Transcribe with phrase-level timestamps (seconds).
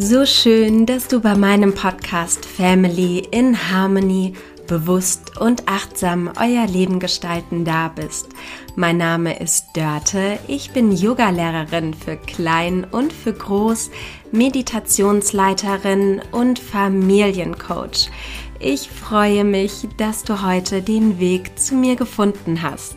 [0.00, 4.34] So schön, dass du bei meinem Podcast Family in Harmony
[4.68, 8.28] bewusst und achtsam euer Leben gestalten da bist.
[8.76, 13.90] Mein Name ist Dörte, ich bin Yogalehrerin für Klein und für Groß,
[14.30, 18.08] Meditationsleiterin und Familiencoach.
[18.60, 22.96] Ich freue mich, dass du heute den Weg zu mir gefunden hast.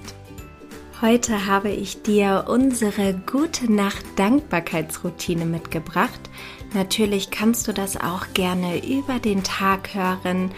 [1.01, 6.29] Heute habe ich dir unsere Gute Nacht Dankbarkeitsroutine mitgebracht.
[6.75, 10.51] Natürlich kannst du das auch gerne über den Tag hören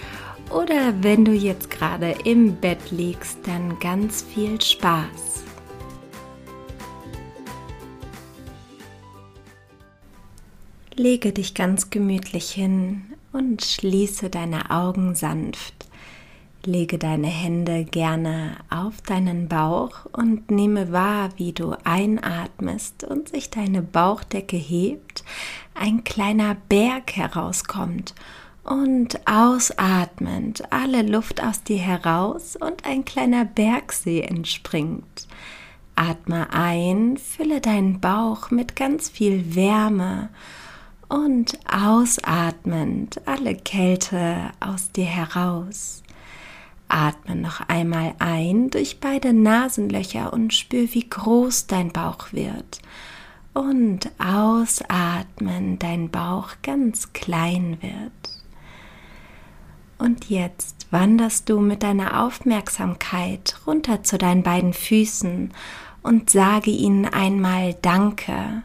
[0.49, 5.45] oder wenn du jetzt gerade im Bett liegst, dann ganz viel Spaß.
[10.93, 15.82] Lege dich ganz gemütlich hin und schließe deine Augen sanft.
[16.65, 23.49] Lege deine Hände gerne auf deinen Bauch und nehme wahr, wie du einatmest und sich
[23.49, 25.25] deine Bauchdecke hebt,
[25.75, 28.15] ein kleiner Berg herauskommt
[28.63, 35.27] und ausatmend alle Luft aus dir heraus und ein kleiner Bergsee entspringt.
[35.95, 40.29] Atme ein, fülle deinen Bauch mit ganz viel Wärme
[41.09, 46.02] und ausatmend alle Kälte aus dir heraus.
[46.93, 52.79] Atme noch einmal ein durch beide Nasenlöcher und spür, wie groß dein Bauch wird.
[53.53, 58.11] Und ausatmen, dein Bauch ganz klein wird.
[59.97, 65.51] Und jetzt wanderst du mit deiner Aufmerksamkeit runter zu deinen beiden Füßen
[66.03, 68.63] und sage ihnen einmal Danke.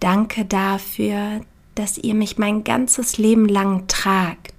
[0.00, 1.40] Danke dafür,
[1.74, 4.52] dass ihr mich mein ganzes Leben lang tragt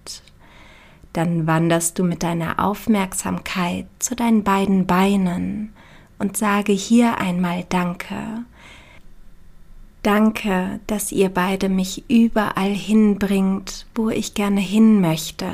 [1.14, 5.74] dann wanderst du mit deiner Aufmerksamkeit zu deinen beiden Beinen
[6.20, 8.46] und sage hier einmal Danke.
[10.04, 15.52] Danke, dass ihr beide mich überall hinbringt, wo ich gerne hin möchte.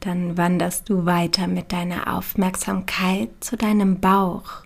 [0.00, 4.62] Dann wanderst du weiter mit deiner Aufmerksamkeit zu deinem Bauch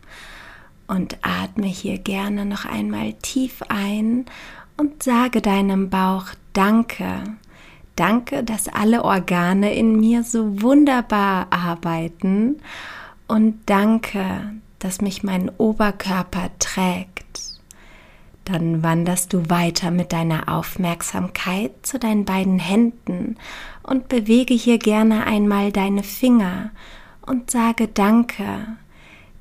[0.86, 4.26] und atme hier gerne noch einmal tief ein
[4.76, 7.22] und sage deinem Bauch Danke
[7.96, 12.56] Danke, dass alle Organe in mir so wunderbar arbeiten
[13.28, 17.14] und danke, dass mich mein Oberkörper trägt.
[18.44, 23.36] Dann wanderst du weiter mit deiner Aufmerksamkeit zu deinen beiden Händen
[23.82, 26.70] und bewege hier gerne einmal deine Finger
[27.24, 28.76] und sage Danke.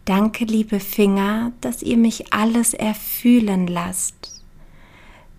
[0.05, 4.32] Danke, liebe Finger, dass ihr mich alles erfühlen lasst.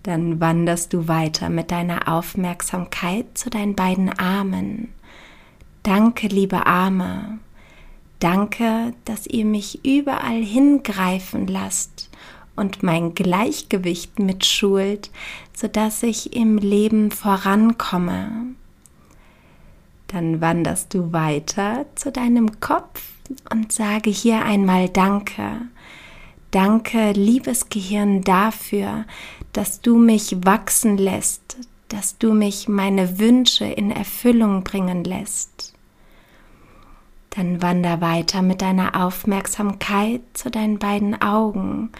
[0.04, 4.92] Dann wanderst du weiter mit deiner Aufmerksamkeit zu deinen beiden Armen.
[5.82, 7.38] Danke, liebe Arme.
[8.20, 12.10] Danke, dass ihr mich überall hingreifen lasst
[12.54, 15.10] und mein Gleichgewicht mitschult,
[15.54, 18.54] sodass ich im Leben vorankomme.
[20.08, 23.02] Dann wanderst du weiter zu deinem Kopf
[23.50, 25.62] und sage hier einmal Danke.
[26.54, 29.06] Danke, liebes Gehirn, dafür,
[29.52, 31.56] dass du mich wachsen lässt,
[31.88, 35.74] dass du mich meine Wünsche in Erfüllung bringen lässt.
[37.30, 41.90] Dann wander weiter mit deiner Aufmerksamkeit zu deinen beiden Augen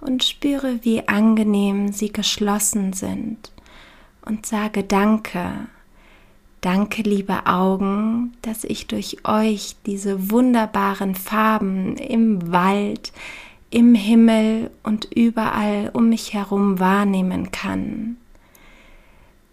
[0.00, 3.52] und spüre, wie angenehm sie geschlossen sind
[4.22, 5.68] und sage Danke.
[6.62, 13.12] Danke, liebe Augen, dass ich durch euch diese wunderbaren Farben im Wald,
[13.70, 18.16] im Himmel und überall um mich herum wahrnehmen kann.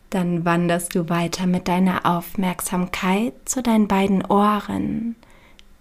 [0.09, 5.15] Dann wanderst du weiter mit deiner Aufmerksamkeit zu deinen beiden Ohren.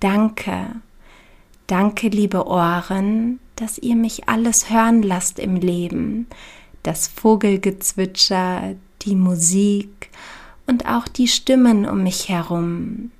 [0.00, 0.66] Danke,
[1.66, 6.26] danke, liebe Ohren, dass ihr mich alles hören lasst im Leben,
[6.82, 10.10] das Vogelgezwitscher, die Musik
[10.66, 13.12] und auch die Stimmen um mich herum.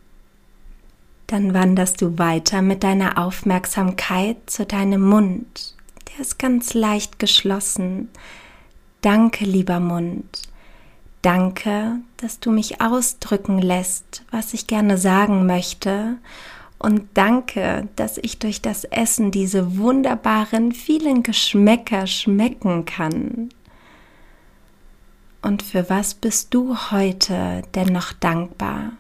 [1.27, 5.75] Dann wanderst du weiter mit deiner Aufmerksamkeit zu deinem Mund.
[6.09, 8.09] Der ist ganz leicht geschlossen.
[9.01, 10.43] Danke, lieber Mund.
[11.23, 16.19] Danke, dass du mich ausdrücken lässt, was ich gerne sagen möchte.
[16.79, 23.49] Und danke, dass ich durch das Essen diese wunderbaren vielen Geschmäcker schmecken kann.
[25.43, 28.93] Und für was bist du heute denn noch dankbar?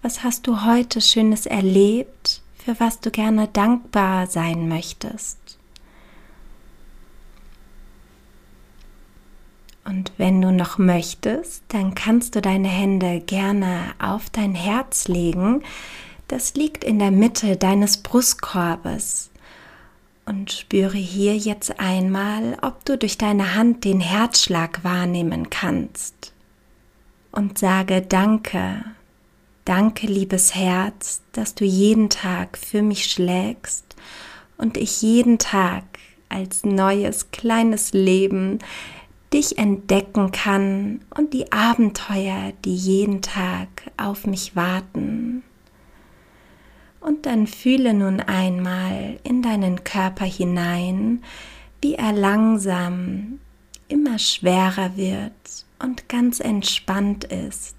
[0.00, 5.38] Was hast du heute Schönes erlebt, für was du gerne dankbar sein möchtest?
[9.84, 15.62] Und wenn du noch möchtest, dann kannst du deine Hände gerne auf dein Herz legen.
[16.28, 19.30] Das liegt in der Mitte deines Brustkorbes.
[20.26, 26.34] Und spüre hier jetzt einmal, ob du durch deine Hand den Herzschlag wahrnehmen kannst.
[27.32, 28.84] Und sage Danke,
[29.68, 33.96] danke liebes Herz, dass du jeden Tag für mich schlägst
[34.56, 35.84] und ich jeden Tag
[36.30, 38.60] als neues kleines Leben
[39.32, 43.68] dich entdecken kann und die Abenteuer, die jeden Tag
[43.98, 45.42] auf mich warten.
[47.00, 51.22] Und dann fühle nun einmal in deinen Körper hinein,
[51.82, 53.38] wie er langsam
[53.88, 55.32] immer schwerer wird
[55.78, 57.76] und ganz entspannt ist,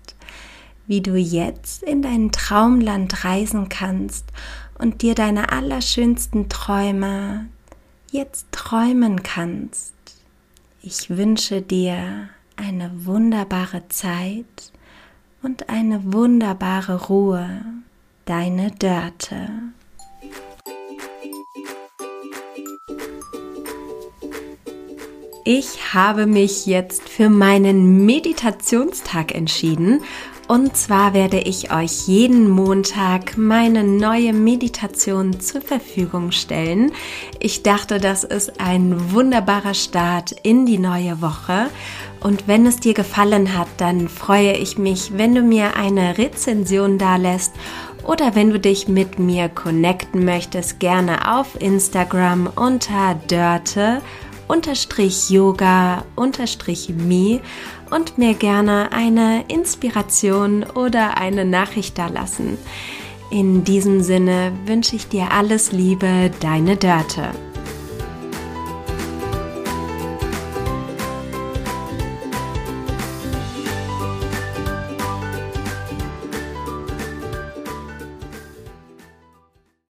[0.90, 4.26] wie du jetzt in dein Traumland reisen kannst
[4.80, 7.48] und dir deine allerschönsten Träume
[8.12, 9.94] jetzt träumen kannst.
[10.82, 14.74] Ich wünsche dir eine wunderbare Zeit
[15.44, 17.62] und eine wunderbare Ruhe
[18.26, 19.48] deine Dörte.
[25.46, 30.02] Ich habe mich jetzt für meinen Meditationstag entschieden
[30.50, 36.92] und zwar werde ich euch jeden Montag meine neue Meditation zur Verfügung stellen.
[37.40, 41.68] Ich dachte, das ist ein wunderbarer Start in die neue Woche.
[42.20, 46.98] Und wenn es dir gefallen hat, dann freue ich mich, wenn du mir eine Rezension
[46.98, 47.54] da lässt
[48.04, 54.02] oder wenn du dich mit mir connecten möchtest, gerne auf Instagram unter Dörte
[54.50, 57.40] unterstrich Yoga unterstrich Me
[57.92, 62.58] und mir gerne eine Inspiration oder eine Nachricht da lassen.
[63.32, 67.30] In diesem Sinne wünsche ich dir alles Liebe, deine Dörte.